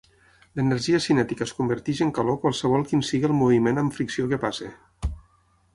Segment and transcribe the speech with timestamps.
[0.59, 4.73] L'energia cinètica es converteix en calor qualsevol quin sigui el moviment amb fricció que passi.